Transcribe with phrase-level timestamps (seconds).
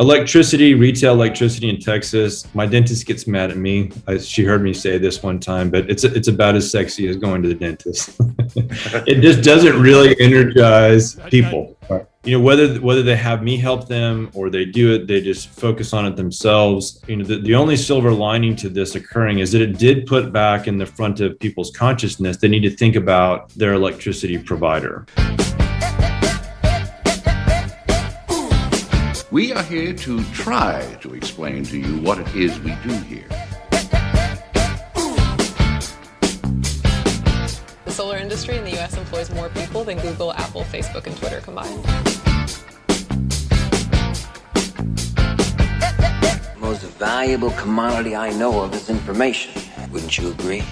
[0.00, 2.52] electricity, retail electricity in Texas.
[2.54, 3.92] My dentist gets mad at me.
[4.06, 7.16] I, she heard me say this one time, but it's it's about as sexy as
[7.16, 8.16] going to the dentist.
[9.06, 11.76] it just doesn't really energize people.
[12.24, 15.48] You know, whether whether they have me help them or they do it, they just
[15.48, 17.02] focus on it themselves.
[17.06, 20.32] You know, the, the only silver lining to this occurring is that it did put
[20.32, 22.38] back in the front of people's consciousness.
[22.38, 25.06] They need to think about their electricity provider.
[29.34, 33.26] We are here to try to explain to you what it is we do here.
[37.84, 38.96] The solar industry in the U.S.
[38.96, 41.82] employs more people than Google, Apple, Facebook, and Twitter combined.
[46.52, 49.60] The most valuable commodity I know of is information.
[49.90, 50.62] Wouldn't you agree?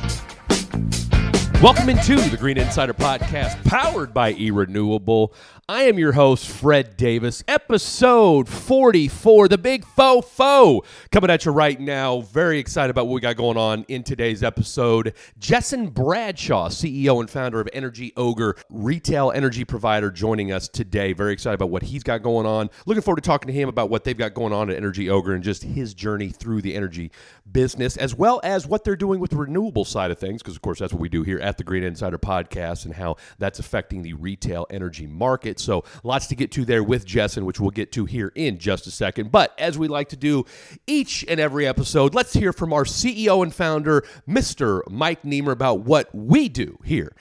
[1.62, 5.32] Welcome into the Green Insider Podcast, powered by eRenewable.
[5.68, 11.52] I am your host, Fred Davis, episode 44, the big faux faux, coming at you
[11.52, 12.22] right now.
[12.22, 15.14] Very excited about what we got going on in today's episode.
[15.38, 21.12] Jesson Bradshaw, CEO and founder of Energy Ogre, retail energy provider, joining us today.
[21.12, 22.70] Very excited about what he's got going on.
[22.86, 25.32] Looking forward to talking to him about what they've got going on at Energy Ogre
[25.32, 27.12] and just his journey through the energy
[27.50, 30.62] business, as well as what they're doing with the renewable side of things, because, of
[30.62, 34.02] course, that's what we do here at the Green Insider Podcast and how that's affecting
[34.02, 35.58] the retail energy market.
[35.58, 38.86] So lots to get to there with Jesson, which we'll get to here in just
[38.86, 39.30] a second.
[39.30, 40.44] But as we like to do
[40.86, 44.82] each and every episode, let's hear from our CEO and founder, Mr.
[44.90, 47.14] Mike Niemer, about what we do here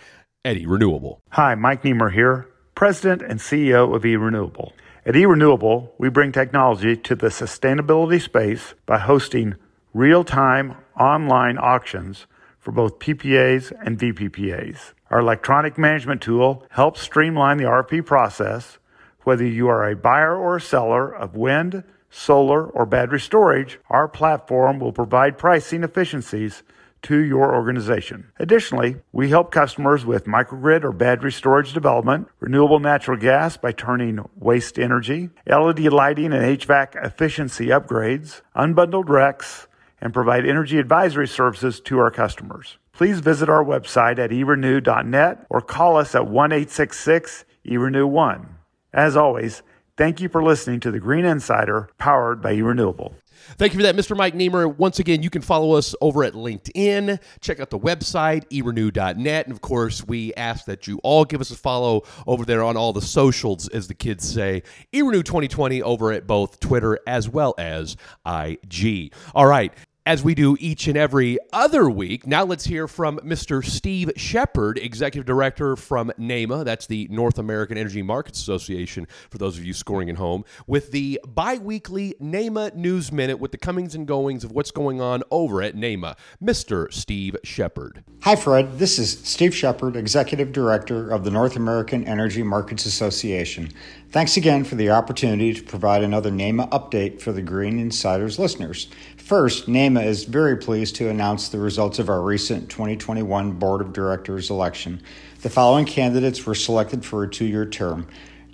[0.43, 1.19] at eRenewable.
[1.31, 4.71] Hi, Mike Niemer here, President and CEO of eRenewable.
[5.05, 9.55] At eRenewable, we bring technology to the sustainability space by hosting
[9.93, 12.27] real time online auctions
[12.61, 14.93] for both PPAs and VPPAs.
[15.09, 18.77] Our electronic management tool helps streamline the RFP process.
[19.23, 24.07] Whether you are a buyer or a seller of wind, solar, or battery storage, our
[24.07, 26.63] platform will provide pricing efficiencies
[27.03, 28.31] to your organization.
[28.37, 34.19] Additionally, we help customers with microgrid or battery storage development, renewable natural gas by turning
[34.35, 39.66] waste energy, LED lighting and HVAC efficiency upgrades, unbundled RECs,
[40.01, 42.78] and provide energy advisory services to our customers.
[42.94, 48.47] Please visit our website at erenew.net or call us at 1 866 eRenew1.
[48.94, 49.62] As always,
[49.97, 53.13] thank you for listening to the Green Insider powered by eRenewable.
[53.57, 54.16] Thank you for that, Mr.
[54.16, 54.75] Mike Niemer.
[54.75, 57.19] Once again, you can follow us over at LinkedIn.
[57.39, 59.45] Check out the website, erenew.net.
[59.45, 62.78] And of course, we ask that you all give us a follow over there on
[62.78, 64.63] all the socials, as the kids say.
[64.94, 69.13] eRenew 2020 over at both Twitter as well as IG.
[69.33, 69.73] All right
[70.06, 72.25] as we do each and every other week.
[72.25, 73.63] Now let's hear from Mr.
[73.63, 76.66] Steve Shepard, Executive Director from NAEMA.
[76.66, 80.91] That's the North American Energy Markets Association, for those of you scoring at home, with
[80.91, 85.23] the bi weekly NAEMA News Minute with the comings and goings of what's going on
[85.29, 86.18] over at NAEMA.
[86.44, 86.91] Mr.
[86.91, 88.03] Steve Shepard.
[88.22, 88.79] Hi, Fred.
[88.79, 93.72] This is Steve Shepard, Executive Director of the North American Energy Markets Association.
[94.09, 98.89] Thanks again for the opportunity to provide another NAEMA update for the Green Insiders listeners.
[99.21, 103.93] First, NAEMA is very pleased to announce the results of our recent 2021 Board of
[103.93, 105.01] Directors election.
[105.41, 108.07] The following candidates were selected for a two year term.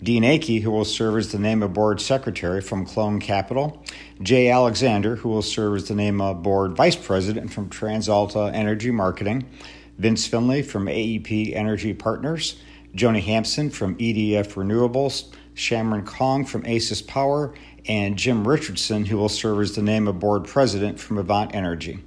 [0.03, 3.83] Dean Akey, who will serve as the NAEMA Board Secretary from Clone Capital,
[4.21, 9.47] Jay Alexander, who will serve as the NAEMA Board Vice President from TransAlta Energy Marketing,
[9.97, 12.61] Vince Finley from AEP Energy Partners,
[12.93, 17.53] Joni Hampson from EDF Renewables, Shamron Kong from ACES Power,
[17.87, 21.99] and Jim Richardson, who will serve as the NAEMA board president from Avant Energy.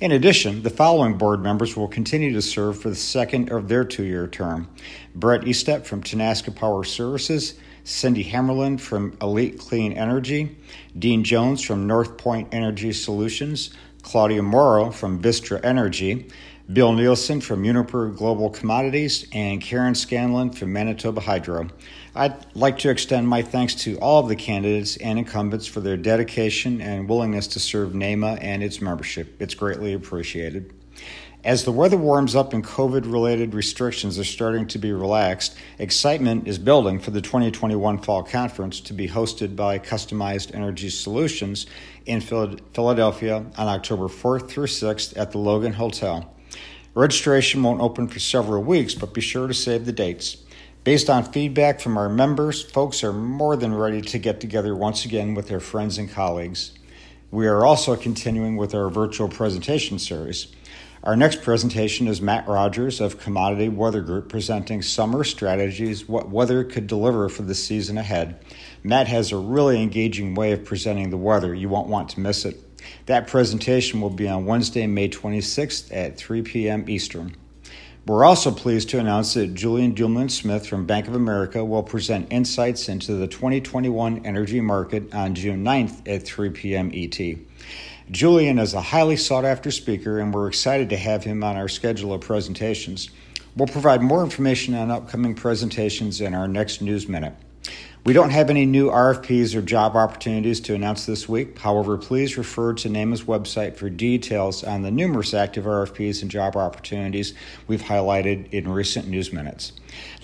[0.00, 3.84] In addition, the following board members will continue to serve for the second of their
[3.84, 4.68] two year term
[5.14, 10.56] Brett Estep from Tenaska Power Services, Cindy Hammerlin from Elite Clean Energy,
[10.96, 13.70] Dean Jones from North Point Energy Solutions,
[14.02, 16.28] Claudia Morrow from Vistra Energy,
[16.72, 21.68] Bill Nielsen from Uniper Global Commodities, and Karen Scanlon from Manitoba Hydro.
[22.14, 25.98] I'd like to extend my thanks to all of the candidates and incumbents for their
[25.98, 29.42] dedication and willingness to serve NAEMA and its membership.
[29.42, 30.72] It's greatly appreciated.
[31.44, 36.46] As the weather warms up and COVID related restrictions are starting to be relaxed, excitement
[36.46, 41.66] is building for the 2021 Fall Conference to be hosted by Customized Energy Solutions
[42.06, 46.32] in Philadelphia on October 4th through 6th at the Logan Hotel.
[46.94, 50.36] Registration won't open for several weeks, but be sure to save the dates.
[50.84, 55.06] Based on feedback from our members, folks are more than ready to get together once
[55.06, 56.72] again with their friends and colleagues.
[57.30, 60.48] We are also continuing with our virtual presentation series.
[61.02, 66.62] Our next presentation is Matt Rogers of Commodity Weather Group presenting summer strategies, what weather
[66.62, 68.44] could deliver for the season ahead.
[68.84, 71.54] Matt has a really engaging way of presenting the weather.
[71.54, 72.62] You won't want to miss it.
[73.06, 76.88] That presentation will be on Wednesday, May 26th at 3 p.m.
[76.88, 77.36] Eastern.
[78.04, 82.32] We're also pleased to announce that Julian Dumoulin Smith from Bank of America will present
[82.32, 86.90] insights into the 2021 energy market on June 9th at 3 p.m.
[86.92, 87.16] ET.
[88.10, 91.68] Julian is a highly sought after speaker, and we're excited to have him on our
[91.68, 93.08] schedule of presentations.
[93.56, 97.34] We'll provide more information on upcoming presentations in our next News Minute.
[98.04, 101.56] We don't have any new RFPs or job opportunities to announce this week.
[101.60, 106.56] However, please refer to NAEMA's website for details on the numerous active RFPs and job
[106.56, 107.32] opportunities
[107.68, 109.72] we've highlighted in recent news minutes.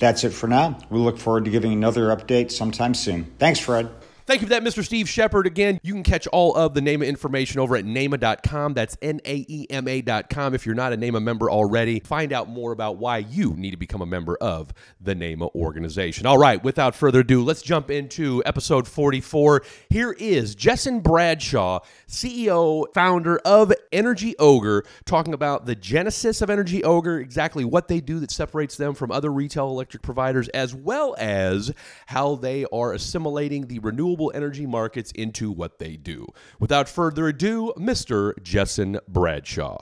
[0.01, 0.77] That's it for now.
[0.91, 3.27] We look forward to giving another update sometime soon.
[3.39, 3.89] Thanks, Fred.
[4.29, 4.85] Thank you for that, Mr.
[4.85, 5.47] Steve Shepard.
[5.47, 8.75] Again, you can catch all of the NAEMA information over at NAEMA.com.
[8.75, 10.53] That's N A E M A.com.
[10.53, 13.79] If you're not a NAEMA member already, find out more about why you need to
[13.79, 16.27] become a member of the NAEMA organization.
[16.27, 19.63] All right, without further ado, let's jump into episode 44.
[19.89, 26.85] Here is Jesson Bradshaw, CEO, founder of Energy Ogre, talking about the genesis of Energy
[26.85, 31.17] Ogre, exactly what they do that separates them from other retail electric providers, as well
[31.19, 31.73] as
[32.09, 36.27] how they are assimilating the renewable energy markets into what they do.
[36.59, 38.35] Without further ado, Mr.
[38.43, 39.79] Jesson Bradshaw.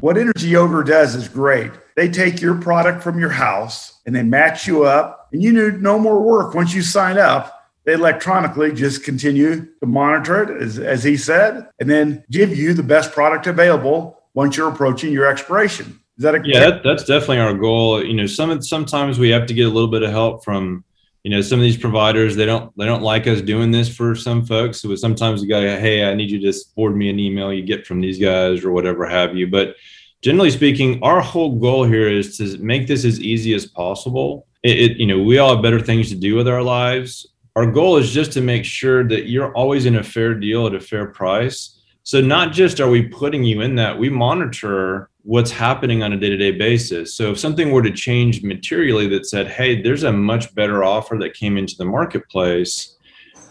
[0.00, 1.72] What Energy Ogre does is great.
[1.96, 5.82] They take your product from your house and they match you up, and you need
[5.82, 7.56] no more work once you sign up
[7.86, 12.74] they electronically just continue to monitor it, as, as, he said, and then give you
[12.74, 16.00] the best product available once you're approaching your expiration.
[16.18, 16.70] Is that a yeah?
[16.70, 18.04] That, that's definitely our goal.
[18.04, 20.84] You know, some sometimes we have to get a little bit of help from
[21.26, 24.14] you know some of these providers they don't they don't like us doing this for
[24.14, 27.52] some folks so sometimes you go hey i need you to forward me an email
[27.52, 29.48] you get from these guys or whatever have you.
[29.48, 29.74] But
[30.22, 34.46] generally speaking our whole goal here is to make this as easy as possible.
[34.62, 37.26] It, it, you know we all have better things to do with our lives.
[37.56, 40.76] Our goal is just to make sure that you're always in a fair deal at
[40.76, 41.75] a fair price
[42.06, 46.16] so not just are we putting you in that we monitor what's happening on a
[46.16, 47.14] day-to-day basis.
[47.14, 51.18] So if something were to change materially that said hey there's a much better offer
[51.18, 52.96] that came into the marketplace.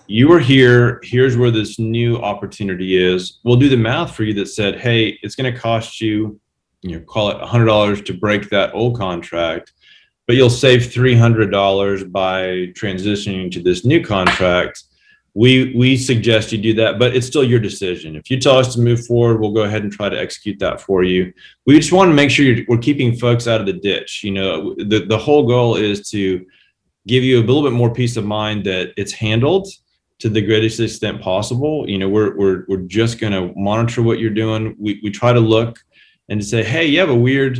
[0.07, 1.01] You are here.
[1.03, 3.39] Here's where this new opportunity is.
[3.43, 6.39] We'll do the math for you that said hey it's going to cost you
[6.81, 9.73] you know call it $100 to break that old contract
[10.27, 14.85] but you'll save $300 by transitioning to this new contract
[15.35, 18.15] we we suggest you do that but it's still your decision.
[18.15, 20.81] If you tell us to move forward we'll go ahead and try to execute that
[20.81, 21.31] for you.
[21.65, 24.73] We just want to make sure we're keeping folks out of the ditch you know?
[24.75, 26.43] The, the whole goal is to
[27.05, 29.67] give you a little bit more peace of mind that it's handled
[30.17, 31.87] to the greatest extent possible.
[31.87, 34.75] You know we're we're, we're just going to monitor what you're doing.
[34.79, 35.83] We, we try to look
[36.29, 37.57] and to say hey you have a weird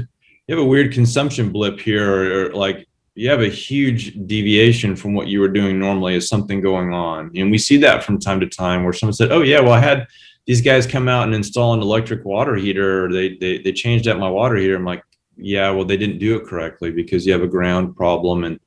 [0.48, 4.96] you have a weird consumption blip here or, or like you have a huge deviation
[4.96, 7.32] from what you were doing normally is something going on.
[7.36, 9.80] And we see that from time to time where someone said oh yeah well i
[9.80, 10.06] had
[10.46, 13.12] these guys come out and install an electric water heater.
[13.12, 14.76] They they, they changed out my water heater.
[14.76, 15.04] I'm like
[15.38, 18.58] yeah well they didn't do it correctly because you have a ground problem and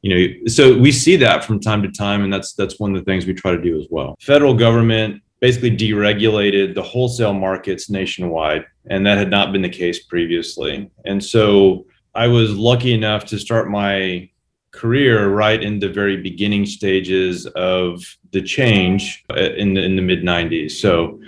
[0.00, 2.98] you know so we see that from time to time and that's that's one of
[2.98, 4.16] the things we try to do as well.
[4.20, 10.04] Federal government basically deregulated the wholesale markets nationwide and that had not been the case
[10.04, 10.90] previously.
[11.04, 14.28] And so I was lucky enough to start my
[14.70, 18.02] career right in the very beginning stages of
[18.32, 20.72] the change uh, in the, in the mid 90s.
[20.72, 21.20] So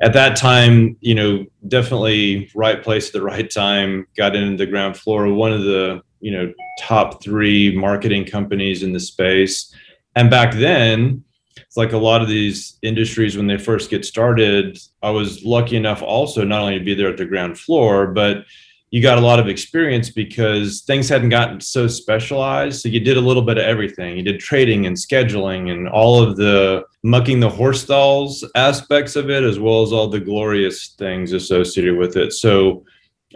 [0.00, 4.70] at that time, you know, definitely right place at the right time, got into the
[4.70, 9.74] ground floor, one of the, you know, top three marketing companies in the space.
[10.14, 11.24] And back then,
[11.56, 15.76] it's like a lot of these industries when they first get started, I was lucky
[15.76, 18.44] enough also not only to be there at the ground floor, but
[18.90, 22.80] you got a lot of experience because things hadn't gotten so specialized.
[22.80, 24.16] So you did a little bit of everything.
[24.16, 29.28] You did trading and scheduling and all of the mucking the horse stalls aspects of
[29.28, 32.32] it, as well as all the glorious things associated with it.
[32.32, 32.84] So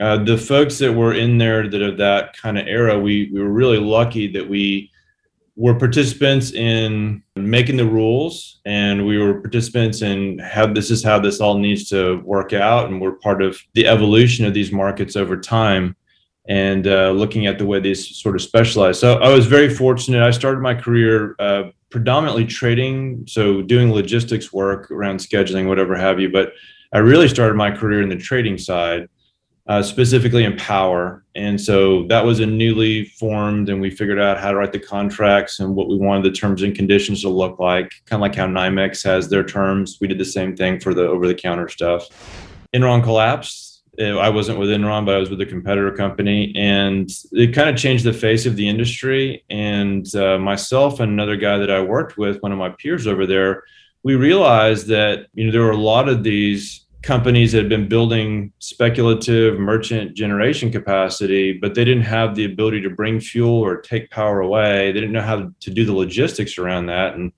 [0.01, 3.41] uh, the folks that were in there that of that kind of era, we, we
[3.41, 4.92] were really lucky that we
[5.62, 11.21] were participants in making the rules and we were participants in how this is how
[11.21, 15.14] this all needs to work out and we're part of the evolution of these markets
[15.14, 15.95] over time
[16.49, 18.99] and uh, looking at the way these sort of specialize.
[18.99, 20.21] So i was very fortunate.
[20.21, 26.19] I started my career uh, predominantly trading so doing logistics work around scheduling whatever have
[26.19, 26.54] you but
[26.92, 29.09] i really started my career in the trading side
[29.73, 31.25] uh, specifically in power.
[31.35, 34.79] And so that was a newly formed, and we figured out how to write the
[34.79, 38.35] contracts and what we wanted the terms and conditions to look like, kind of like
[38.35, 39.97] how NYMEX has their terms.
[39.99, 42.07] We did the same thing for the over the counter stuff.
[42.75, 43.83] Enron collapsed.
[43.99, 47.71] Uh, I wasn't with Enron, but I was with a competitor company, and it kind
[47.71, 49.43] of changed the face of the industry.
[49.49, 53.25] And uh, myself and another guy that I worked with, one of my peers over
[53.25, 53.62] there,
[54.02, 57.89] we realized that you know there were a lot of these companies that had been
[57.89, 63.81] building speculative merchant generation capacity, but they didn't have the ability to bring fuel or
[63.81, 64.93] take power away.
[64.93, 67.15] They didn't know how to do the logistics around that.
[67.15, 67.33] And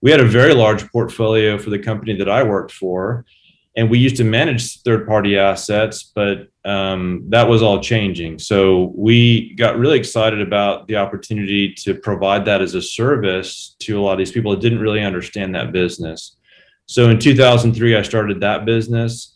[0.00, 3.24] we had a very large portfolio for the company that I worked for.
[3.76, 8.38] And we used to manage third party assets, but um, that was all changing.
[8.38, 13.98] So we got really excited about the opportunity to provide that as a service to
[13.98, 16.36] a lot of these people that didn't really understand that business.
[16.92, 19.34] So in 2003, I started that business.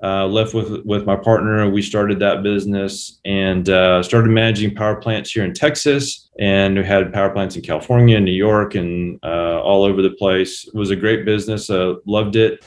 [0.00, 1.68] Uh, left with with my partner.
[1.68, 6.84] We started that business and uh, started managing power plants here in Texas, and we
[6.84, 10.68] had power plants in California, New York, and uh, all over the place.
[10.68, 11.70] It was a great business.
[11.70, 12.62] Uh, loved it.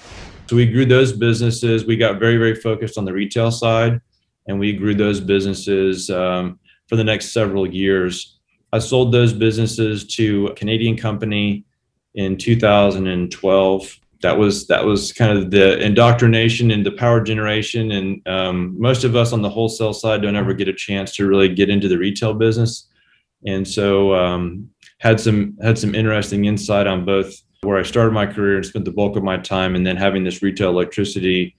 [0.48, 1.86] So we grew those businesses.
[1.86, 4.02] We got very very focused on the retail side,
[4.48, 8.40] and we grew those businesses um, for the next several years.
[8.74, 11.64] I sold those businesses to a Canadian company
[12.16, 17.92] in 2012 that was that was kind of the indoctrination into power generation.
[17.92, 21.28] And um, most of us on the wholesale side don't ever get a chance to
[21.28, 22.88] really get into the retail business.
[23.46, 24.70] And so um,
[25.02, 28.86] had some had some interesting insight on both where i started my career and spent
[28.86, 31.56] the bulk of my time and then having this retail electricity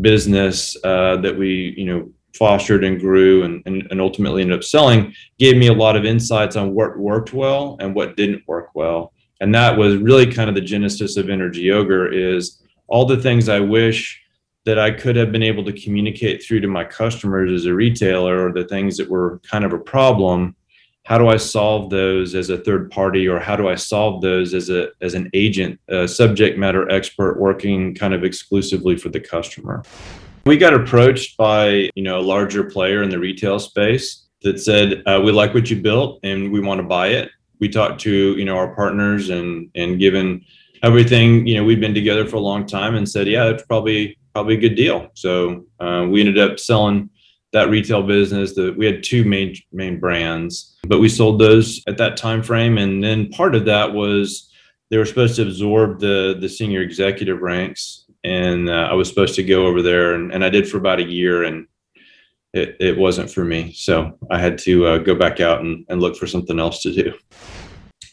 [0.00, 4.64] business uh, that we you know fostered and grew and, and, and ultimately ended up
[4.64, 8.70] selling gave me a lot of insights on what worked well and what didn't work
[8.74, 9.11] well
[9.42, 13.48] and that was really kind of the genesis of Energy Ogre is all the things
[13.48, 14.20] i wish
[14.64, 18.46] that i could have been able to communicate through to my customers as a retailer
[18.46, 20.54] or the things that were kind of a problem
[21.04, 24.54] how do i solve those as a third party or how do i solve those
[24.54, 29.20] as a as an agent a subject matter expert working kind of exclusively for the
[29.20, 29.82] customer?
[30.44, 35.02] We got approached by you know a larger player in the retail space that said
[35.06, 37.30] uh, we like what you built and we want to buy it
[37.62, 40.44] we talked to you know our partners and and given
[40.82, 44.18] everything you know we've been together for a long time and said yeah it's probably
[44.32, 45.10] probably a good deal.
[45.14, 47.08] So uh, we ended up selling
[47.52, 51.98] that retail business that we had two main main brands but we sold those at
[51.98, 52.78] that time frame.
[52.78, 54.50] And then part of that was
[54.90, 58.04] they were supposed to absorb the the senior executive ranks.
[58.24, 61.00] And uh, i was supposed to go over there and, and i did for about
[61.00, 61.66] a year and
[62.52, 63.72] it, it wasn't for me.
[63.72, 66.92] So I had to uh, go back out and, and look for something else to
[66.92, 67.12] do.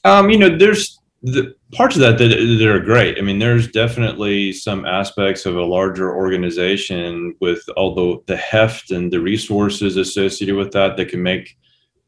[0.03, 3.17] Um, you know, there's the parts of that, that that are great.
[3.17, 8.91] I mean, there's definitely some aspects of a larger organization with all the, the heft
[8.91, 11.58] and the resources associated with that that can make,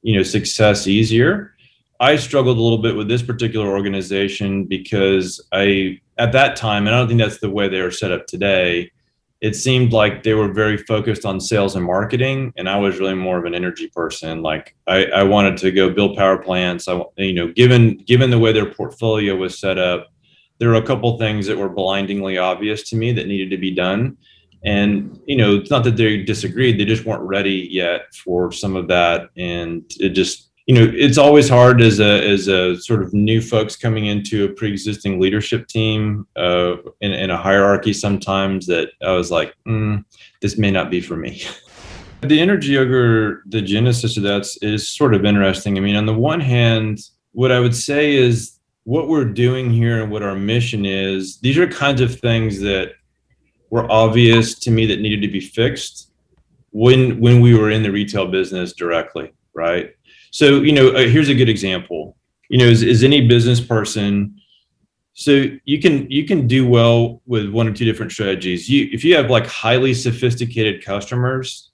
[0.01, 1.53] you know, success easier.
[1.99, 6.95] I struggled a little bit with this particular organization because I, at that time, and
[6.95, 8.91] I don't think that's the way they are set up today,
[9.41, 13.15] it seemed like they were very focused on sales and marketing and i was really
[13.15, 14.41] more of an energy person.
[14.41, 16.87] Like i, I wanted to go build power plants.
[16.87, 20.07] I you know given given the way their portfolio was set up
[20.59, 23.71] there were a couple things that were blindingly obvious to me that needed to be
[23.71, 24.15] done.
[24.63, 28.75] And you know it's not that they disagreed they just weren't ready yet for some
[28.75, 29.29] of that.
[29.35, 33.41] And it just you know it's always hard as a as a sort of new
[33.41, 39.11] folks coming into a pre-existing leadership team uh, in, in a hierarchy sometimes that i
[39.11, 40.03] was like mm,
[40.41, 41.41] this may not be for me.
[42.23, 45.75] The Energy Ogre the genesis of that is sort of interesting.
[45.75, 46.99] I mean on the one hand
[47.31, 51.57] what i would say is what we're doing here and what our mission is these
[51.57, 52.93] are kinds of things that
[53.71, 56.11] were obvious to me that needed to be fixed
[56.71, 59.95] when when we were in the retail business directly right
[60.31, 62.17] so, you know, uh, here's a good example.
[62.49, 64.41] You know, is, is any business person
[65.13, 68.69] so you can you can do well with one or two different strategies.
[68.69, 71.71] You if you have like highly sophisticated customers,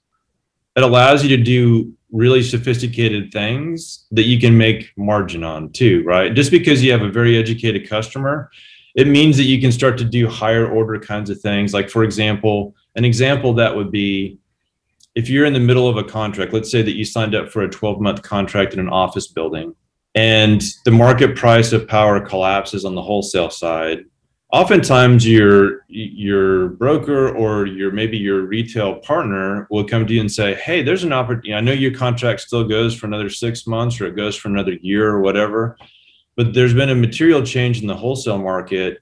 [0.76, 6.02] it allows you to do really sophisticated things that you can make margin on too,
[6.04, 6.34] right?
[6.34, 8.50] Just because you have a very educated customer,
[8.94, 11.72] it means that you can start to do higher order kinds of things.
[11.72, 14.38] Like for example, an example that would be
[15.18, 17.62] if you're in the middle of a contract, let's say that you signed up for
[17.62, 19.74] a 12 month contract in an office building
[20.14, 24.04] and the market price of power collapses on the wholesale side,
[24.52, 30.30] oftentimes your your broker or your maybe your retail partner will come to you and
[30.30, 31.52] say, "Hey, there's an opportunity.
[31.52, 34.76] I know your contract still goes for another 6 months or it goes for another
[34.82, 35.76] year or whatever,
[36.36, 38.98] but there's been a material change in the wholesale market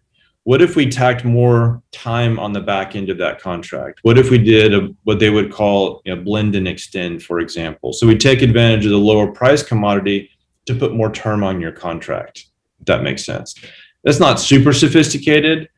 [0.47, 3.99] what if we tacked more time on the back end of that contract?
[4.03, 7.93] What if we did a, what they would call a blend and extend, for example?
[7.93, 10.31] So we take advantage of the lower price commodity
[10.67, 12.47] to put more term on your contract.
[12.87, 13.57] That makes sense.
[14.05, 15.69] That's not super sophisticated,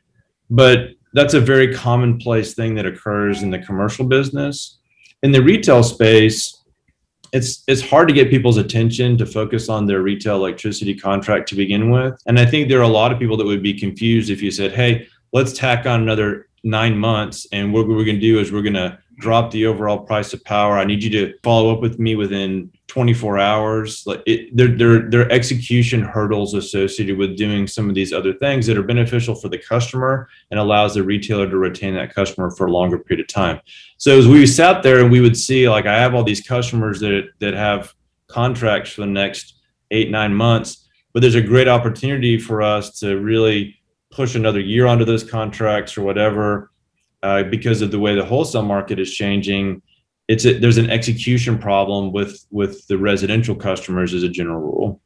[0.50, 4.80] but that's a very commonplace thing that occurs in the commercial business.
[5.22, 6.57] In the retail space,
[7.32, 11.54] it's it's hard to get people's attention to focus on their retail electricity contract to
[11.54, 12.20] begin with.
[12.26, 14.50] And I think there are a lot of people that would be confused if you
[14.50, 18.52] said, "Hey, let's tack on another 9 months and what we're going to do is
[18.52, 20.76] we're going to drop the overall price of power.
[20.76, 24.02] I need you to follow up with me within 24 hours.
[24.06, 28.32] Like it, there, there, there are execution hurdles associated with doing some of these other
[28.32, 32.50] things that are beneficial for the customer and allows the retailer to retain that customer
[32.50, 33.60] for a longer period of time.
[33.98, 36.98] So as we sat there and we would see, like, I have all these customers
[37.00, 37.94] that that have
[38.28, 39.54] contracts for the next
[39.90, 43.76] eight, nine months, but there's a great opportunity for us to really
[44.10, 46.70] push another year onto those contracts or whatever
[47.22, 49.82] uh, because of the way the wholesale market is changing.
[50.28, 55.00] It's a, there's an execution problem with with the residential customers as a general rule.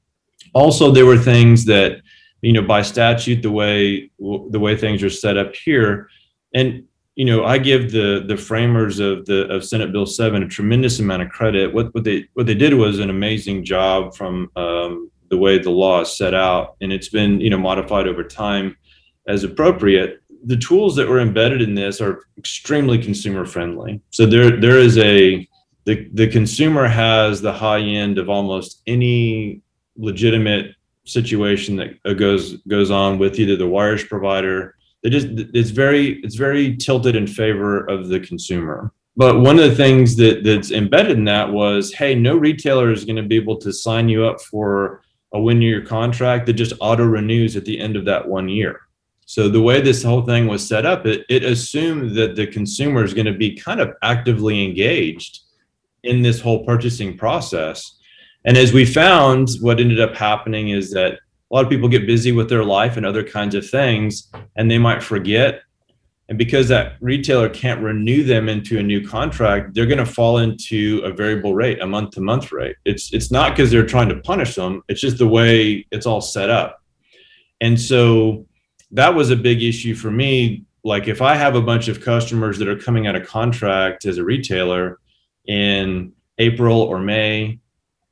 [0.52, 2.00] Also, there were things that
[2.42, 6.08] you know by statute the way the way things are set up here,
[6.54, 10.48] and you know I give the the framers of the of Senate Bill seven a
[10.48, 11.72] tremendous amount of credit.
[11.72, 15.70] What what they what they did was an amazing job from um, the way the
[15.70, 18.76] law is set out, and it's been you know modified over time
[19.28, 24.00] as appropriate the tools that were embedded in this are extremely consumer friendly.
[24.10, 25.48] So there there is a
[25.84, 29.60] the the consumer has the high end of almost any
[29.96, 34.76] legitimate situation that goes goes on with either the wires provider.
[35.02, 38.92] It just it's very it's very tilted in favor of the consumer.
[39.14, 43.04] But one of the things that that's embedded in that was, hey, no retailer is
[43.04, 45.02] going to be able to sign you up for
[45.34, 48.80] a one year contract that just auto renews at the end of that one year.
[49.32, 53.02] So the way this whole thing was set up, it, it assumed that the consumer
[53.02, 55.40] is going to be kind of actively engaged
[56.04, 57.96] in this whole purchasing process.
[58.44, 61.18] And as we found, what ended up happening is that a
[61.50, 64.76] lot of people get busy with their life and other kinds of things, and they
[64.76, 65.62] might forget.
[66.28, 70.36] And because that retailer can't renew them into a new contract, they're going to fall
[70.36, 72.76] into a variable rate, a month to month rate.
[72.84, 76.20] It's it's not because they're trying to punish them; it's just the way it's all
[76.20, 76.82] set up.
[77.62, 78.44] And so
[78.92, 80.64] that was a big issue for me.
[80.84, 84.18] Like if I have a bunch of customers that are coming out of contract as
[84.18, 84.98] a retailer
[85.46, 87.58] in April or May,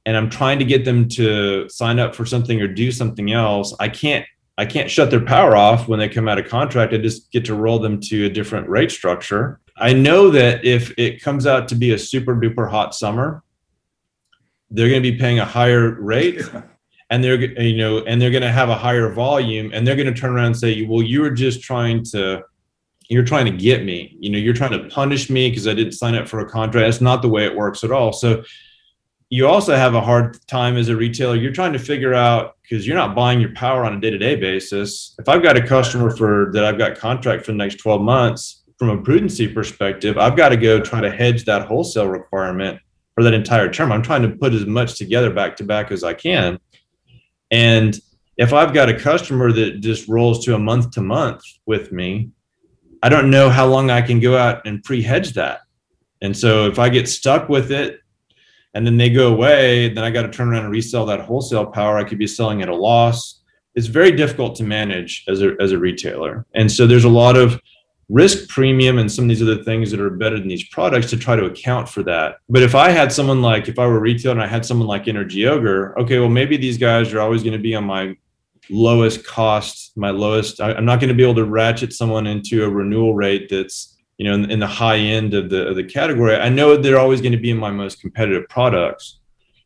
[0.06, 3.74] and I'm trying to get them to sign up for something or do something else,
[3.78, 4.26] I can't
[4.58, 6.92] I can't shut their power off when they come out of contract.
[6.92, 9.58] I just get to roll them to a different rate structure.
[9.78, 13.42] I know that if it comes out to be a super duper hot summer,
[14.70, 16.42] they're going to be paying a higher rate
[17.10, 20.12] and they're you know and they're going to have a higher volume and they're going
[20.12, 22.42] to turn around and say well you were just trying to
[23.10, 24.16] you're trying to get me.
[24.20, 26.86] You know you're trying to punish me because i didn't sign up for a contract.
[26.86, 28.12] That's not the way it works at all.
[28.12, 28.44] So
[29.28, 31.36] you also have a hard time as a retailer.
[31.36, 35.16] You're trying to figure out because you're not buying your power on a day-to-day basis.
[35.18, 38.62] If i've got a customer for that i've got contract for the next 12 months
[38.78, 42.80] from a prudency perspective i've got to go try to hedge that wholesale requirement
[43.14, 43.92] for that entire term.
[43.92, 46.60] I'm trying to put as much together back to back as i can
[47.50, 47.98] and
[48.36, 52.30] if I've got a customer that just rolls to a month to month with me,
[53.02, 55.60] I don't know how long I can go out and pre hedge that.
[56.22, 58.00] And so if I get stuck with it
[58.74, 61.66] and then they go away, then I got to turn around and resell that wholesale
[61.66, 61.98] power.
[61.98, 63.42] I could be selling at a loss.
[63.74, 66.46] It's very difficult to manage as a, as a retailer.
[66.54, 67.60] And so there's a lot of
[68.10, 71.16] risk premium and some of these other things that are embedded in these products to
[71.16, 72.38] try to account for that.
[72.48, 75.06] But if I had someone like, if I were retail and I had someone like
[75.06, 78.16] Energy Ogre, okay, well, maybe these guys are always going to be on my
[78.68, 80.60] lowest cost, my lowest.
[80.60, 83.96] I, am not going to be able to ratchet someone into a renewal rate that's
[84.18, 86.36] you know in, in the high end of the of the category.
[86.36, 89.20] I know they're always going to be in my most competitive products,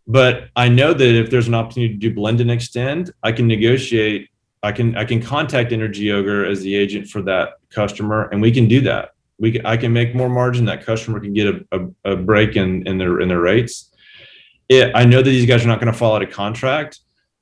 [0.06, 3.46] but I know that if there's an opportunity to do blend and extend, I can
[3.46, 4.30] negotiate
[4.64, 8.52] I can I can contact Energy Ogre as the agent for that customer, and we
[8.52, 9.10] can do that.
[9.38, 10.64] We can, I can make more margin.
[10.66, 13.90] That customer can get a, a, a break in, in their in their rates.
[14.68, 17.00] It, I know that these guys are not going to fall out of contract,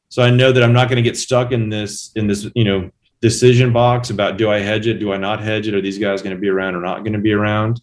[0.09, 2.65] so I know that I'm not going to get stuck in this in this you
[2.65, 2.91] know
[3.21, 6.23] decision box about do I hedge it, do I not hedge it, are these guys
[6.23, 7.81] going to be around or not going to be around.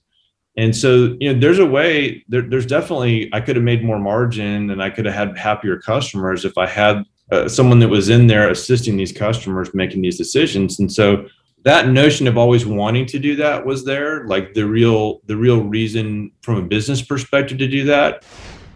[0.57, 2.25] And so, you know, there's a way.
[2.27, 5.79] There, there's definitely I could have made more margin, and I could have had happier
[5.79, 10.17] customers if I had uh, someone that was in there assisting these customers making these
[10.17, 11.27] decisions and so
[11.63, 15.63] that notion of always wanting to do that was there like the real the real
[15.63, 18.23] reason from a business perspective to do that.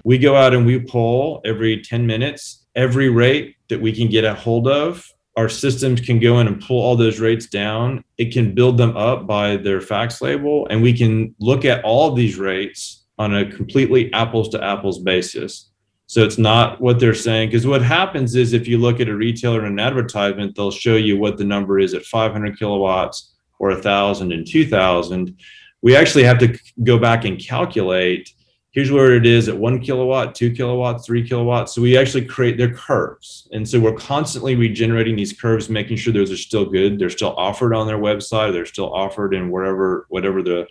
[0.03, 2.65] We go out and we pull every 10 minutes.
[2.75, 6.61] Every rate that we can get a hold of our systems can go in and
[6.61, 8.03] pull all those rates down.
[8.17, 12.11] It can build them up by their facts label and we can look at all
[12.11, 15.71] these rates on a completely apples to apples basis
[16.07, 17.49] so it's not what they're saying.
[17.49, 20.95] Because what happens is if you look at a retailer and an advertisement, they'll show
[20.95, 25.37] you what the number is at 500 kilowatts or 1,000 and 2,000.
[25.81, 28.33] we actually have to go back and calculate
[28.73, 31.73] here's where it is at one kilowatt, two kilowatts, three kilowatts.
[31.73, 33.47] So we actually create their curves.
[33.53, 36.99] And so we're constantly regenerating these curves, making sure those are still good.
[36.99, 38.51] They're still offered on their website.
[38.51, 40.67] They're still offered in wherever, whatever the,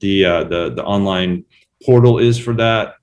[0.00, 1.44] the, uh, the, the online
[1.84, 2.94] portal is for that.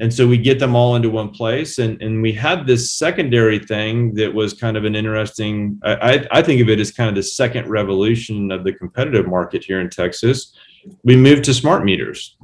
[0.00, 1.78] And so we get them all into one place.
[1.78, 6.40] And, and we had this secondary thing that was kind of an interesting, I, I
[6.42, 9.90] think of it as kind of the second revolution of the competitive market here in
[9.90, 10.56] Texas.
[11.02, 12.36] We moved to smart meters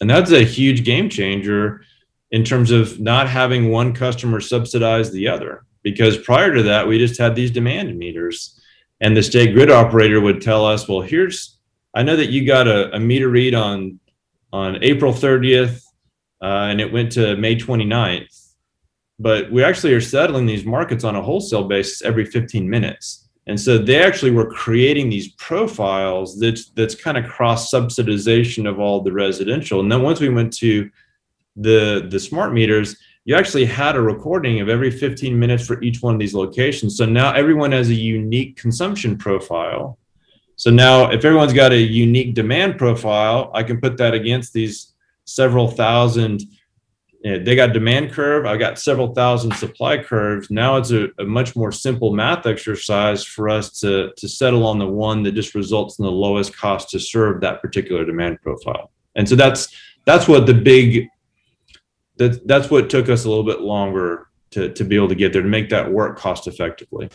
[0.00, 1.82] and that's a huge game changer
[2.30, 5.64] in terms of not having one customer subsidize the other.
[5.82, 8.60] Because prior to that, we just had these demand meters.
[9.00, 11.58] And the state grid operator would tell us, well, here's,
[11.94, 14.00] I know that you got a, a meter read on,
[14.52, 15.82] on April 30th,
[16.44, 18.52] uh, and it went to May 29th.
[19.18, 23.28] But we actually are settling these markets on a wholesale basis every 15 minutes.
[23.46, 28.78] And so they actually were creating these profiles that's that's kind of cross subsidization of
[28.78, 29.80] all the residential.
[29.80, 30.90] And then once we went to
[31.56, 36.02] the the smart meters, you actually had a recording of every 15 minutes for each
[36.02, 36.96] one of these locations.
[36.96, 39.98] So now everyone has a unique consumption profile.
[40.56, 44.93] So now if everyone's got a unique demand profile, I can put that against these
[45.24, 46.42] several thousand
[47.24, 48.46] eh, they got demand curve.
[48.46, 50.50] i've got several thousand supply curves.
[50.50, 54.78] Now it's a, a, much more simple math exercise for us to, to settle on
[54.78, 58.90] the one that just results in the lowest cost to serve that particular demand profile.
[59.14, 61.08] And so that's that's what the big
[62.16, 65.32] that that's what took us a little bit longer to, to be able to get
[65.32, 67.08] there to make that work cost effectively.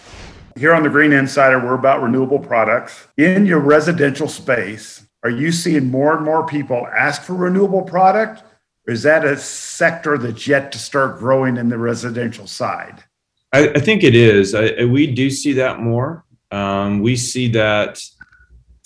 [0.57, 3.07] Here on the Green Insider, we're about renewable products.
[3.17, 8.43] In your residential space, are you seeing more and more people ask for renewable product?
[8.87, 13.03] Or is that a sector that's yet to start growing in the residential side?
[13.51, 14.55] I, I think it is.
[14.55, 16.25] I, we do see that more.
[16.51, 18.01] Um, we see that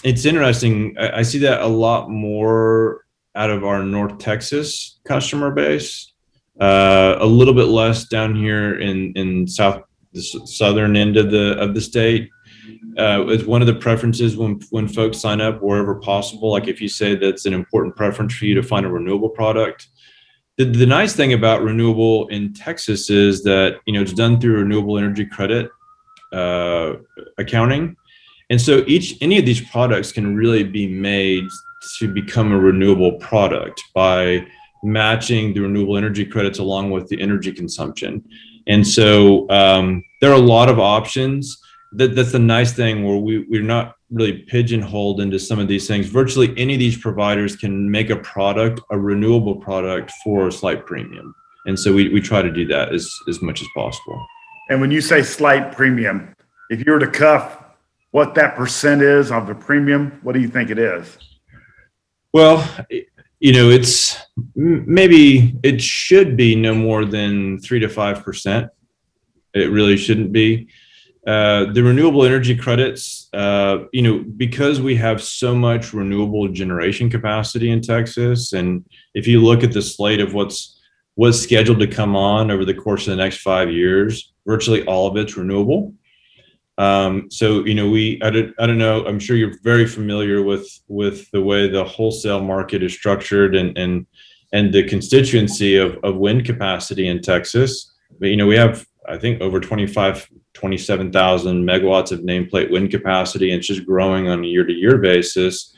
[0.04, 0.96] it's interesting.
[1.00, 6.12] I, I, see that a lot more out of our North Texas customer base.
[6.60, 11.58] Uh, a little bit less down here in in south the southern end of the
[11.60, 12.30] of the state.
[12.98, 16.52] Uh, it's one of the preferences when when folks sign up wherever possible.
[16.52, 19.88] Like if you say that's an important preference for you to find a renewable product,
[20.58, 24.58] the, the nice thing about renewable in Texas is that you know it's done through
[24.58, 25.70] renewable energy credit
[26.32, 26.94] uh,
[27.38, 27.96] accounting,
[28.50, 31.46] and so each any of these products can really be made
[32.00, 34.46] to become a renewable product by
[34.84, 38.24] matching the renewable energy credits along with the energy consumption.
[38.68, 41.58] And so um, there are a lot of options.
[41.96, 45.88] That, that's the nice thing where we, we're not really pigeonholed into some of these
[45.88, 46.08] things.
[46.08, 50.86] Virtually any of these providers can make a product, a renewable product for a slight
[50.86, 51.34] premium.
[51.66, 54.26] And so we, we try to do that as, as much as possible.
[54.70, 56.34] And when you say slight premium,
[56.70, 57.64] if you were to cuff
[58.12, 61.18] what that percent is of the premium, what do you think it is?
[62.32, 62.68] Well,
[63.40, 64.18] you know, it's
[64.56, 68.70] maybe it should be no more than three to five percent.
[69.54, 70.70] It really shouldn't be.
[71.26, 77.10] Uh, the renewable energy credits, uh, you know, because we have so much renewable generation
[77.10, 78.84] capacity in Texas, and
[79.14, 80.82] if you look at the slate of what's
[81.16, 85.08] what's scheduled to come on over the course of the next five years, virtually all
[85.08, 85.94] of it's renewable.
[86.78, 89.06] Um, so you know, we I don't, I don't know.
[89.06, 93.78] I'm sure you're very familiar with with the way the wholesale market is structured and
[93.78, 94.06] and
[94.52, 97.94] and the constituency of, of wind capacity in Texas.
[98.20, 103.52] But you know, we have I think over 25 27,000 megawatts of nameplate wind capacity,
[103.52, 105.76] and it's just growing on a year-to-year basis.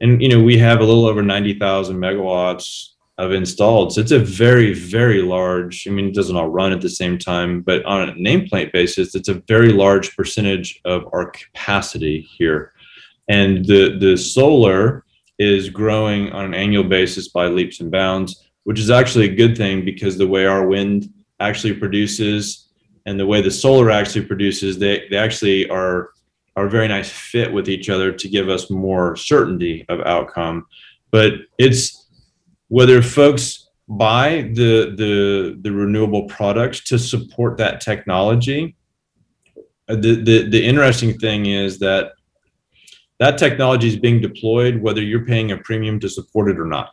[0.00, 3.94] And you know, we have a little over 90,000 megawatts of installed.
[3.94, 5.86] So it's a very, very large.
[5.86, 9.14] I mean, it doesn't all run at the same time, but on a nameplate basis,
[9.14, 12.72] it's a very large percentage of our capacity here.
[13.28, 15.04] And the the solar
[15.38, 19.56] is growing on an annual basis by leaps and bounds, which is actually a good
[19.56, 22.65] thing because the way our wind actually produces
[23.06, 26.10] and the way the solar actually produces, they, they actually are
[26.56, 30.66] are a very nice fit with each other to give us more certainty of outcome.
[31.10, 32.08] But it's
[32.68, 38.74] whether folks buy the the the renewable products to support that technology.
[39.86, 42.12] The, the the interesting thing is that
[43.20, 46.90] that technology is being deployed whether you're paying a premium to support it or not,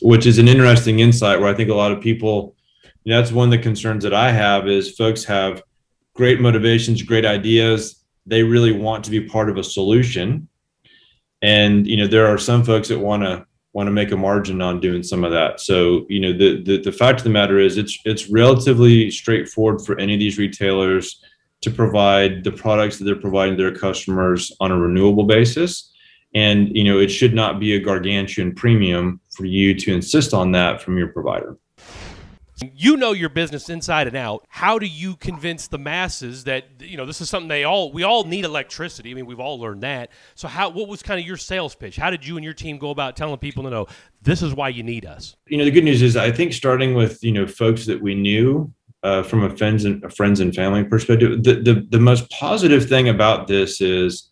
[0.00, 2.54] which is an interesting insight where I think a lot of people
[3.08, 5.62] know, that's one of the concerns that I have is folks have
[6.14, 8.04] great motivations, great ideas.
[8.26, 10.48] They really want to be part of a solution.
[11.42, 14.60] And, you know, there are some folks that want to want to make a margin
[14.60, 15.60] on doing some of that.
[15.60, 19.84] So, you know, the, the, the fact of the matter is it's, it's relatively straightforward
[19.84, 21.22] for any of these retailers
[21.60, 25.92] to provide the products that they're providing their customers on a renewable basis
[26.34, 30.52] and you know it should not be a gargantuan premium for you to insist on
[30.52, 31.56] that from your provider
[32.74, 34.46] you know your business inside and out.
[34.48, 38.02] How do you convince the masses that you know this is something they all we
[38.02, 39.10] all need electricity.
[39.10, 40.10] I mean we've all learned that.
[40.34, 41.96] So how what was kind of your sales pitch?
[41.96, 43.86] How did you and your team go about telling people to know
[44.22, 46.94] this is why you need us you know the good news is i think starting
[46.94, 48.72] with you know folks that we knew
[49.04, 52.88] uh, from a friends and a friends and family perspective the, the the most positive
[52.88, 54.30] thing about this is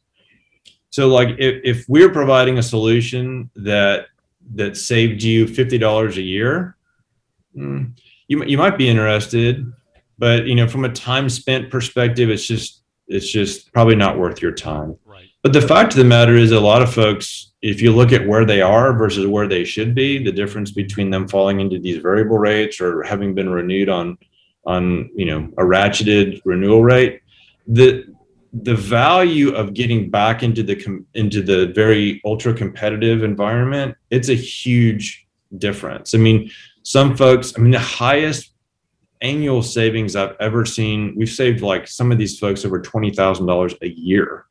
[0.90, 4.06] so like if, if we're providing a solution that
[4.54, 6.76] that saved you $50 a year
[7.56, 7.92] mm,
[8.28, 9.72] you, you might be interested
[10.18, 14.42] but you know from a time spent perspective it's just it's just probably not worth
[14.42, 14.96] your time.
[15.04, 15.28] Right.
[15.42, 18.26] But the fact of the matter is a lot of folks if you look at
[18.26, 22.02] where they are versus where they should be the difference between them falling into these
[22.02, 24.18] variable rates or having been renewed on
[24.66, 27.20] on you know a ratcheted renewal rate
[27.68, 28.04] the
[28.62, 34.28] the value of getting back into the com- into the very ultra competitive environment it's
[34.28, 35.26] a huge
[35.58, 36.14] difference.
[36.14, 36.50] I mean
[36.86, 38.52] some folks i mean the highest
[39.20, 43.88] annual savings i've ever seen we've saved like some of these folks over $20000 a
[43.88, 44.44] year.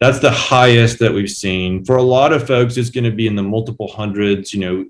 [0.00, 1.84] That's the highest that we've seen.
[1.84, 4.84] For a lot of folks it's going to be in the multiple hundreds you know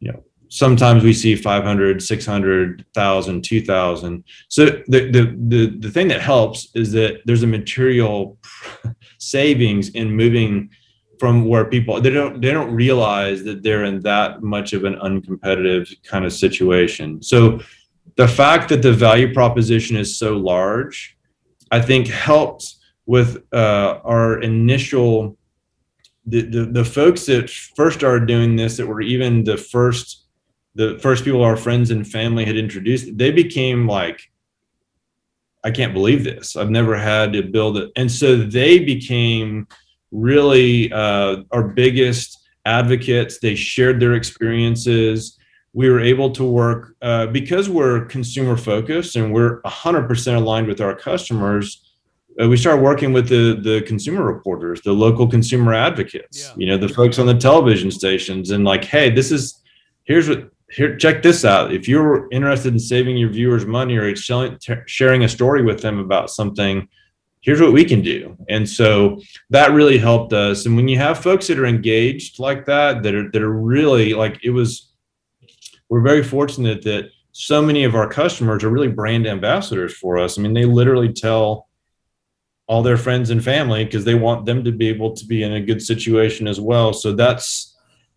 [0.00, 6.22] you know sometimes we see 500 600,000 2000 so the, the the the thing that
[6.22, 8.38] helps is that there's a material
[9.18, 10.70] savings in moving
[11.18, 14.94] from where people they don't they don't realize that they're in that much of an
[14.96, 17.60] uncompetitive kind of situation so
[18.16, 21.16] the fact that the value proposition is so large
[21.70, 25.36] i think helps with uh, our initial
[26.26, 30.26] the, the the folks that first started doing this that were even the first
[30.76, 34.30] the first people our friends and family had introduced, they became like,
[35.64, 36.54] I can't believe this.
[36.54, 37.90] I've never had to build it.
[37.96, 39.66] And so they became
[40.10, 43.38] really uh, our biggest advocates.
[43.38, 45.38] They shared their experiences.
[45.72, 50.80] We were able to work uh, because we're consumer focused and we're 100% aligned with
[50.80, 51.82] our customers.
[52.40, 56.54] Uh, we started working with the the consumer reporters, the local consumer advocates, yeah.
[56.56, 59.62] you know, the folks on the television stations, and like, hey, this is
[60.04, 64.14] here's what here check this out if you're interested in saving your viewers money or
[64.16, 66.86] selling, t- sharing a story with them about something
[67.46, 68.36] here's what we can do.
[68.50, 70.66] And so that really helped us.
[70.66, 74.12] And when you have folks that are engaged like that that are that are really
[74.12, 74.92] like it was
[75.88, 80.38] we're very fortunate that so many of our customers are really brand ambassadors for us.
[80.38, 81.68] I mean they literally tell
[82.66, 85.52] all their friends and family because they want them to be able to be in
[85.52, 86.92] a good situation as well.
[86.92, 87.75] So that's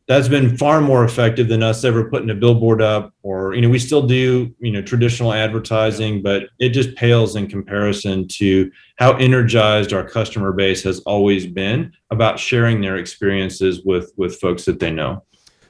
[0.10, 3.70] that's been far more effective than us ever putting a billboard up or you know
[3.70, 9.14] we still do you know traditional advertising but it just pales in comparison to how
[9.18, 14.80] energized our customer base has always been about sharing their experiences with with folks that
[14.80, 15.24] they know.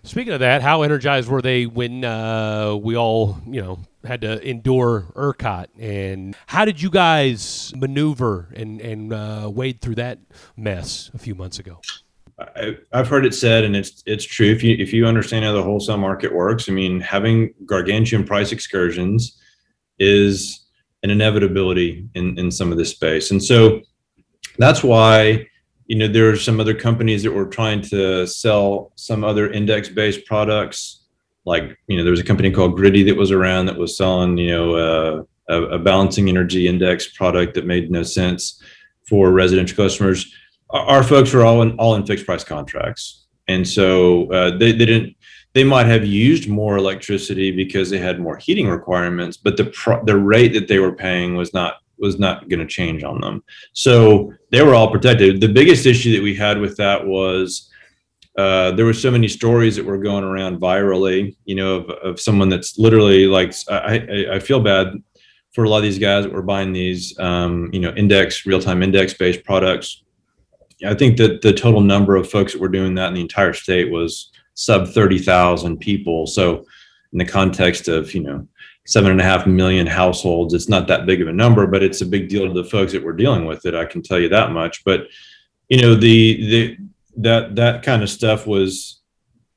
[0.03, 4.41] Speaking of that how energized were they when uh, we all you know had to
[4.47, 5.67] endure ERCOT?
[5.77, 10.19] And how did you guys maneuver and and uh, wade through that
[10.55, 11.81] mess a few months ago
[12.39, 14.49] I, have heard it said, and it's it's true.
[14.49, 18.51] If you if you understand how the wholesale market works, I mean, having gargantuan price
[18.51, 19.37] excursions
[19.99, 20.65] is
[21.03, 23.81] an inevitability in in some of this space, and so
[24.57, 25.47] that's why
[25.87, 29.89] you know there are some other companies that were trying to sell some other index
[29.89, 31.03] based products.
[31.45, 34.37] Like you know, there was a company called Griddy that was around that was selling
[34.37, 38.61] you know uh, a, a balancing energy index product that made no sense
[39.07, 40.31] for residential customers
[40.71, 44.85] our folks are all in all in fixed price contracts, and so uh, they, they
[44.85, 45.15] didn't.
[45.53, 49.71] They might have used more electricity because they had more heating requirements, but the
[50.05, 53.43] the rate that they were paying was not was not going to change on them.
[53.73, 55.41] So they were all protected.
[55.41, 57.69] The biggest issue that we had with that was
[58.37, 62.19] uh, there were so many stories that were going around virally, you know, of, of
[62.21, 64.93] someone that's literally like, I, I, I, feel bad
[65.51, 68.61] for a lot of these guys that were buying these, um, you know, index, real
[68.61, 70.03] time index based products
[70.85, 73.53] I think that the total number of folks that were doing that in the entire
[73.53, 76.27] state was sub 30,000 people.
[76.27, 76.65] So,
[77.11, 78.47] in the context of, you know,
[78.85, 82.01] seven and a half million households, it's not that big of a number, but it's
[82.01, 83.73] a big deal to the folks that were dealing with it.
[83.73, 84.83] I can tell you that much.
[84.83, 85.07] But,
[85.69, 86.77] you know, the, the,
[87.17, 89.01] that, that kind of stuff was,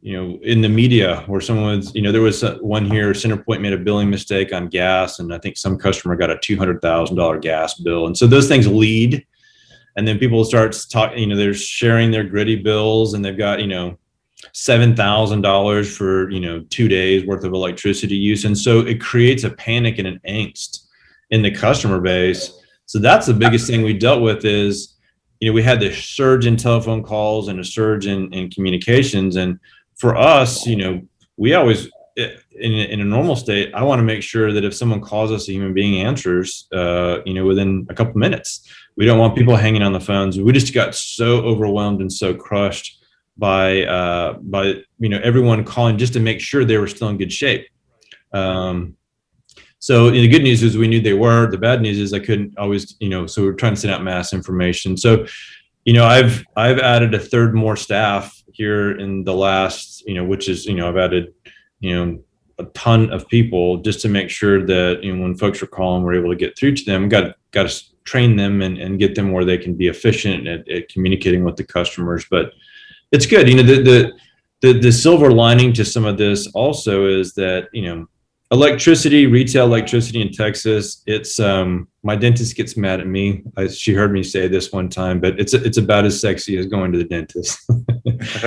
[0.00, 3.12] you know, in the media where someone was, you know, there was uh, one here,
[3.12, 7.40] CenterPoint made a billing mistake on gas, and I think some customer got a $200,000
[7.40, 8.06] gas bill.
[8.06, 9.24] And so those things lead
[9.96, 13.60] and then people start talking you know they're sharing their Griddy bills and they've got
[13.60, 13.98] you know
[14.52, 19.00] seven thousand dollars for you know two days worth of electricity use and so it
[19.00, 20.86] creates a panic and an angst
[21.30, 22.52] in the customer base
[22.86, 24.96] So that's the biggest thing we dealt with is,
[25.40, 29.36] you know, we had the surge in telephone calls and a surge in, in communications.
[29.36, 29.58] And
[29.96, 31.00] for us, you know,
[31.38, 35.00] we always, in, in a normal state, I want to make sure that if someone
[35.00, 38.68] calls us, a human being answers, uh, you know, within a couple minutes.
[38.96, 40.38] We don't want people hanging on the phones.
[40.38, 43.04] We just got so overwhelmed and so crushed
[43.38, 47.16] by uh, by you know everyone calling just to make sure they were still in
[47.16, 47.66] good shape.
[48.32, 48.96] Um,
[49.78, 51.50] so the good news is we knew they were.
[51.50, 53.26] The bad news is I couldn't always, you know.
[53.26, 54.96] So we're trying to send out mass information.
[54.96, 55.26] So,
[55.84, 60.24] you know, I've I've added a third more staff here in the last, you know,
[60.24, 61.34] which is you know I've added,
[61.80, 62.22] you know,
[62.58, 66.04] a ton of people just to make sure that you know when folks are calling,
[66.04, 67.08] we're able to get through to them.
[67.08, 70.88] Got got train them and, and get them where they can be efficient at, at
[70.88, 72.24] communicating with the customers.
[72.30, 72.52] But
[73.10, 73.48] it's good.
[73.48, 74.12] You know, the, the
[74.62, 78.06] the the silver lining to some of this also is that you know
[78.52, 83.44] electricity retail electricity in texas it's um my dentist gets mad at me.
[83.56, 86.66] I, she heard me say this one time but it's it's about as sexy as
[86.66, 87.58] going to the dentist.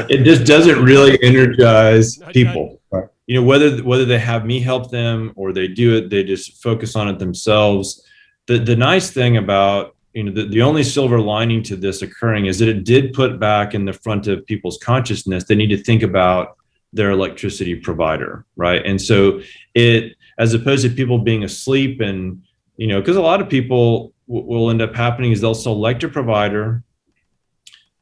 [0.09, 2.81] It just doesn't really energize people.
[3.27, 6.61] You know whether whether they have me help them or they do it they just
[6.61, 8.05] focus on it themselves
[8.47, 12.45] the the nice thing about you know the, the only silver lining to this occurring
[12.45, 15.77] is that it did put back in the front of people's consciousness they need to
[15.77, 16.57] think about
[16.93, 18.85] their electricity provider right?
[18.85, 19.41] And so
[19.73, 22.41] it as opposed to people being asleep and
[22.77, 26.03] you know because a lot of people w- will end up happening is they'll select
[26.03, 26.83] a provider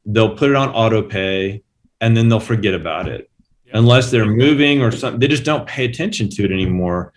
[0.06, 1.64] they'll put it on auto pay
[2.02, 3.30] and then they'll forget about it.
[3.66, 3.78] Yeah.
[3.78, 7.14] unless they're moving or something they just don't pay attention to it anymore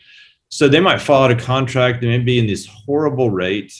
[0.48, 3.72] so they might follow a contract they may be in this horrible rate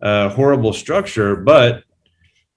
[0.00, 1.84] uh, horrible structure, but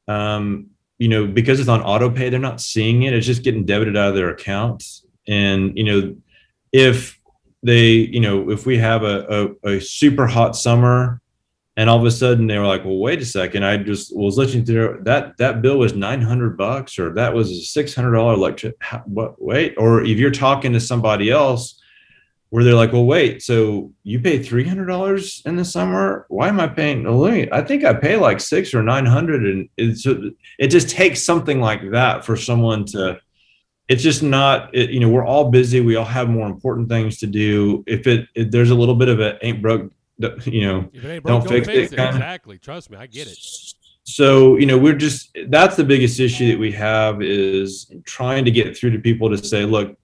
[0.08, 3.14] um, you know, because it's on auto pay, they're not seeing it.
[3.14, 5.06] It's just getting debited out of their accounts.
[5.28, 6.16] And you know,
[6.74, 7.20] if
[7.64, 11.22] they, you know, if we have a, a, a super hot summer
[11.78, 14.38] and all of a sudden they were like, well, wait a second, I just was
[14.38, 18.76] listening to that that bill was 900 bucks or that was a $600 electric.
[19.06, 21.79] What, wait, or if you're talking to somebody else
[22.50, 26.26] where they're like, well, wait, so you pay three hundred dollars in the summer?
[26.30, 27.06] Why am I paying?
[27.52, 31.60] I think I pay like six or nine hundred, and it's it just takes something
[31.60, 33.20] like that for someone to.
[33.88, 35.82] It's just not, it, you know, we're all busy.
[35.82, 37.84] We all have more important things to do.
[37.88, 39.92] If it, if there's a little bit of it ain't broke,
[40.46, 42.00] you know, broke, don't, fix, fix, it.
[42.00, 42.08] it.
[42.08, 42.60] Exactly.
[42.60, 43.38] Trust me, I get it.
[44.04, 48.52] So you know, we're just that's the biggest issue that we have is trying to
[48.52, 49.99] get through to people to say, look,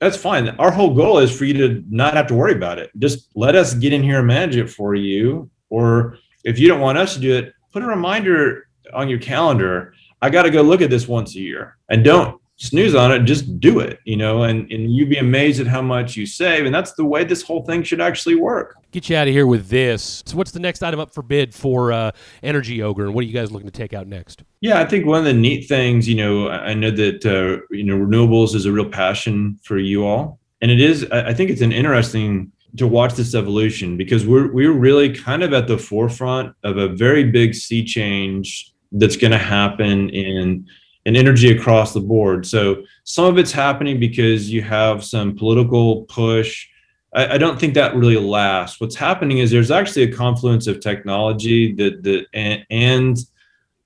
[0.00, 0.48] that's fine.
[0.58, 2.90] Our whole goal is for you to not have to worry about it.
[2.98, 5.50] Just let us get in here and manage it for you.
[5.68, 9.92] Or if you don't want us to do it, put a reminder on your calendar.
[10.22, 13.20] I got to go look at this once a year and don't snooze on it.
[13.20, 16.66] Just do it, you know, and, and you'd be amazed at how much you save.
[16.66, 18.76] And that's the way this whole thing should actually work.
[18.92, 20.22] Get you out of here with this.
[20.26, 22.10] So, what's the next item up for bid for uh,
[22.42, 23.06] Energy Ogre?
[23.06, 24.44] And what are you guys looking to take out next?
[24.60, 27.84] Yeah, I think one of the neat things, you know, I know that uh, you
[27.84, 31.04] know renewables is a real passion for you all, and it is.
[31.10, 35.52] I think it's an interesting to watch this evolution because we're we're really kind of
[35.52, 40.66] at the forefront of a very big sea change that's going to happen in
[41.10, 42.46] in energy across the board.
[42.46, 46.68] So some of it's happening because you have some political push.
[47.12, 48.80] I, I, don't think that really lasts.
[48.80, 53.18] What's happening is there's actually a confluence of technology that and, and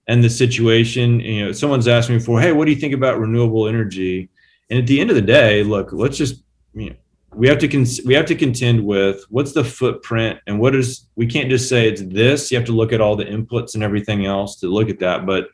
[0.07, 3.19] and the situation, you know, someone's asking me for, hey, what do you think about
[3.19, 4.29] renewable energy?
[4.69, 6.43] And at the end of the day, look, let's just,
[6.75, 6.97] you know,
[7.35, 11.07] we have to con- we have to contend with what's the footprint and what is
[11.17, 12.53] we can't just say it's this.
[12.53, 15.25] You have to look at all the inputs and everything else to look at that.
[15.25, 15.49] But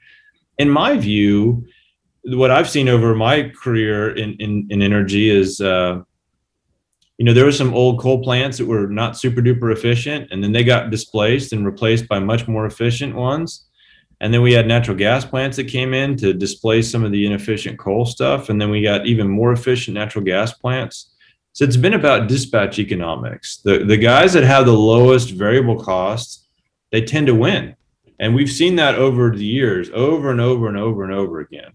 [0.58, 1.66] in my view,
[2.24, 5.60] what I've seen over my career in in, in energy is.
[5.60, 6.02] Uh,
[7.18, 10.42] you know, there were some old coal plants that were not super duper efficient, and
[10.42, 13.68] then they got displaced and replaced by much more efficient ones
[14.20, 17.24] and then we had natural gas plants that came in to displace some of the
[17.24, 18.50] inefficient coal stuff.
[18.50, 21.14] And then we got even more efficient natural gas plants.
[21.52, 23.58] So it's been about dispatch economics.
[23.58, 26.46] The, the guys that have the lowest variable costs,
[26.92, 27.74] they tend to win.
[28.20, 31.72] And we've seen that over the years, over and over and over and over again.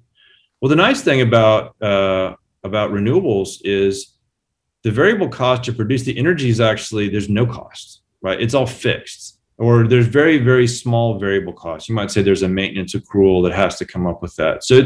[0.61, 4.15] Well, the nice thing about uh, about renewables is
[4.83, 8.39] the variable cost to produce the energy is actually there's no cost, right?
[8.39, 12.47] It's all fixed or there's very very small variable costs you might say there's a
[12.47, 14.81] maintenance accrual that has to come up with that so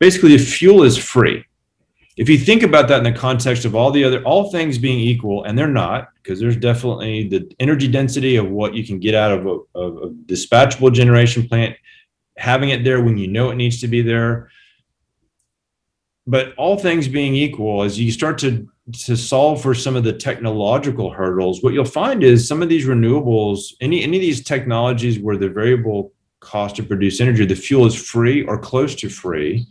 [0.00, 1.44] basically the fuel is free
[2.16, 4.98] if you think about that in the context of all the other all things being
[4.98, 9.14] equal and they're not because there's definitely the energy density of what you can get
[9.14, 11.76] out of a, of a dispatchable generation plant
[12.36, 14.50] having it there when you know it needs to be there
[16.26, 20.12] but all things being equal as you start to to solve for some of the
[20.12, 25.18] technological hurdles, what you'll find is some of these renewables, any any of these technologies
[25.18, 29.66] where the variable cost to produce energy, the fuel is free or close to free.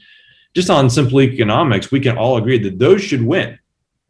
[0.53, 3.57] Just on simple economics, we can all agree that those should win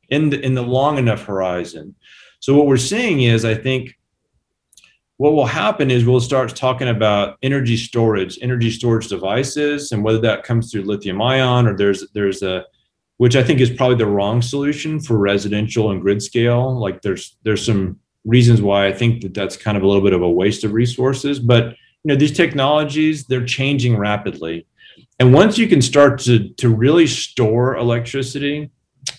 [0.09, 1.95] in the in the long enough horizon.
[2.39, 3.97] So what we're seeing is, I think,
[5.17, 10.19] what will happen is we'll start talking about energy storage, energy storage devices, and whether
[10.21, 12.65] that comes through lithium ion or there's there's a
[13.17, 16.75] which I think is probably the wrong solution for residential and grid scale.
[16.75, 20.13] Like there's there's some reasons why I think that that's kind of a little bit
[20.13, 21.65] of a waste of resources, but
[22.03, 24.65] you know these technologies they're changing rapidly,
[25.21, 28.71] and once you can start to to really store electricity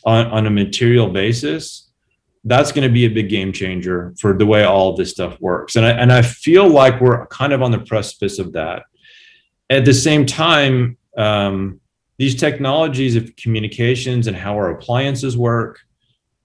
[0.04, 1.92] on, on a material basis,
[2.42, 5.76] that's going to be a big game changer for the way all this stuff works.
[5.76, 8.82] And I, and I feel like we're kind of on the precipice of that.
[9.70, 11.80] At the same time, um,
[12.18, 15.78] these technologies of communications and how our appliances work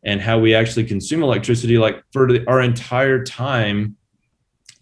[0.03, 3.95] and how we actually consume electricity, like for the, our entire time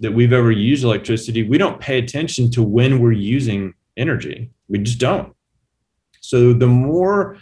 [0.02, 4.52] that we've ever used electricity, we don't pay attention to when we're using energy.
[4.68, 5.36] We just don't.
[6.22, 7.38] So the more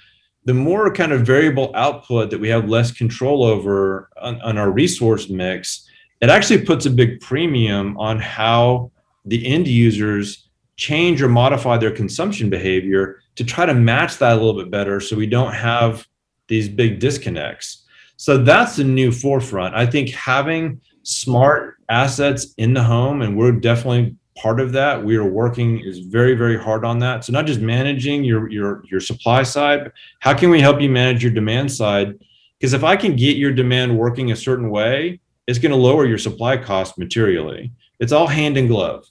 [0.45, 4.69] the more kind of variable output that we have less control over on, on, our
[4.71, 5.87] resource mix,
[6.19, 8.91] it actually puts a big premium on how
[9.23, 14.35] the end users change or modify their consumption behavior to try to match that a
[14.35, 16.05] little bit better so we don't have
[16.47, 17.85] these big disconnects.
[18.17, 19.75] So that's the new forefront.
[19.75, 25.03] I think having smart assets in the home, and we're definitely part of that.
[25.03, 27.25] We are working is very, very hard on that.
[27.25, 31.23] So not just managing your your your supply side, how can we help you manage
[31.23, 32.19] your demand side?
[32.59, 36.05] Because if I can get your demand working a certain way, it's going to lower
[36.05, 37.71] your supply cost materially.
[37.99, 39.05] It's all hand in glove.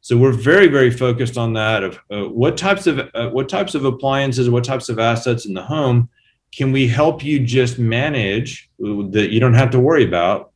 [0.00, 3.74] So we're very, very focused on that of uh, what types of uh, what types
[3.74, 6.08] of appliances, what types of assets in the home
[6.52, 10.52] can we help you just manage that you don't have to worry about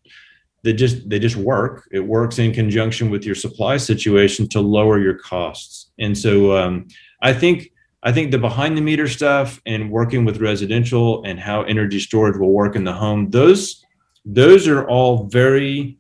[0.64, 5.00] they just they just work it works in conjunction with your supply situation to lower
[5.00, 6.86] your costs and so um,
[7.22, 11.62] i think i think the behind the meter stuff and working with residential and how
[11.62, 13.84] energy storage will work in the home those
[14.24, 15.98] those are all very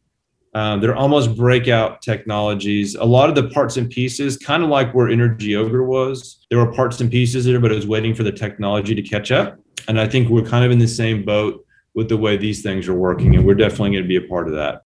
[0.54, 2.94] uh, they're almost breakout technologies.
[2.94, 6.58] A lot of the parts and pieces, kind of like where Energy Ogre was, there
[6.58, 9.58] were parts and pieces there, but it was waiting for the technology to catch up.
[9.88, 12.88] And I think we're kind of in the same boat with the way these things
[12.88, 14.82] are working, and we're definitely going to be a part of that.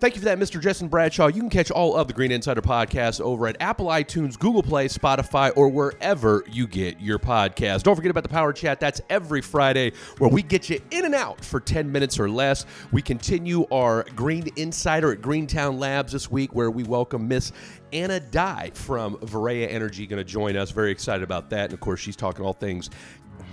[0.00, 0.62] Thank you for that, Mr.
[0.62, 1.26] Jesson Bradshaw.
[1.26, 4.86] You can catch all of the Green Insider podcasts over at Apple iTunes, Google Play,
[4.86, 7.82] Spotify, or wherever you get your podcast.
[7.82, 8.78] Don't forget about the Power Chat.
[8.78, 12.64] That's every Friday where we get you in and out for 10 minutes or less.
[12.92, 17.50] We continue our Green Insider at Greentown Labs this week where we welcome Miss
[17.92, 20.70] Anna Dye from Varea Energy going to join us.
[20.70, 21.64] Very excited about that.
[21.64, 22.88] And of course, she's talking all things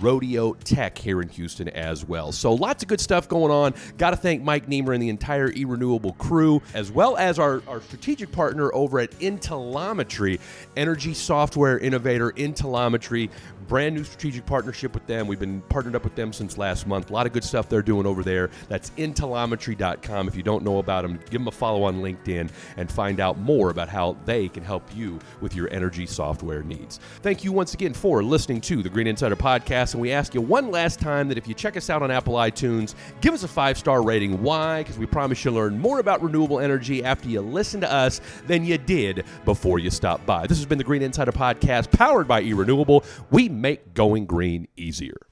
[0.00, 2.32] Rodeo Tech here in Houston as well.
[2.32, 3.74] So lots of good stuff going on.
[3.98, 7.80] Got to thank Mike Niemer and the entire eRenewable crew, as well as our, our
[7.80, 10.40] strategic partner over at Intellometry,
[10.76, 13.30] energy software innovator Intellometry
[13.68, 15.26] brand new strategic partnership with them.
[15.26, 17.10] We've been partnered up with them since last month.
[17.10, 18.50] A lot of good stuff they're doing over there.
[18.68, 20.28] That's intellometry.com.
[20.28, 23.38] If you don't know about them, give them a follow on LinkedIn and find out
[23.38, 27.00] more about how they can help you with your energy software needs.
[27.22, 29.94] Thank you once again for listening to the Green Insider Podcast.
[29.94, 32.34] And we ask you one last time that if you check us out on Apple
[32.34, 34.42] iTunes, give us a five star rating.
[34.42, 34.82] Why?
[34.82, 38.64] Because we promise you'll learn more about renewable energy after you listen to us than
[38.64, 40.46] you did before you stopped by.
[40.46, 43.04] This has been the Green Insider Podcast powered by eRenewable.
[43.30, 45.25] We make going green easier.